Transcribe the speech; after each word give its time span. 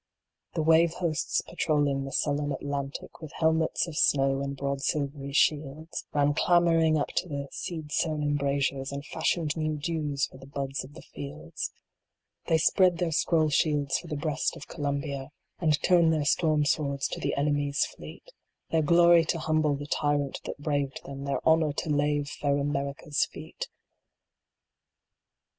The 0.55 0.63
wave 0.63 0.93
hosts 0.95 1.41
patrolling 1.47 2.05
the 2.05 2.11
sullen 2.11 2.51
Atlantic, 2.51 3.21
With 3.21 3.33
helmets 3.33 3.85
of 3.85 3.95
snow, 3.95 4.41
and 4.41 4.57
broad 4.57 4.81
silvery 4.81 5.31
shields, 5.31 6.07
Ran 6.11 6.33
clamoring 6.33 6.97
up 6.97 7.09
to 7.17 7.29
the 7.29 7.47
seed 7.51 7.91
sown 7.91 8.23
embrasures, 8.23 8.91
And 8.91 9.05
fashioned 9.05 9.55
new 9.55 9.77
dews 9.77 10.25
for 10.25 10.39
the 10.39 10.47
buds 10.47 10.83
of 10.83 10.95
the 10.95 11.03
fields: 11.03 11.71
They 12.47 12.57
spread 12.57 12.97
their 12.97 13.11
scroll 13.11 13.49
shields 13.51 13.99
for 13.99 14.07
the 14.07 14.15
breast 14.17 14.55
of 14.55 14.67
Columbia, 14.67 15.29
And 15.59 15.79
turned 15.83 16.11
their 16.11 16.25
storm 16.25 16.65
swords 16.65 17.07
to 17.09 17.19
the 17.19 17.35
enemy 17.35 17.69
s 17.69 17.85
fleet; 17.85 18.27
Their 18.71 18.81
glory 18.81 19.23
to 19.25 19.37
humble 19.37 19.75
the 19.75 19.85
tyrant 19.85 20.39
that 20.45 20.57
braved 20.57 21.01
them, 21.05 21.25
Their 21.25 21.47
honor 21.47 21.73
to 21.73 21.89
lave 21.91 22.27
fair 22.27 22.57
America 22.57 23.05
s 23.05 23.27
feet 23.27 23.67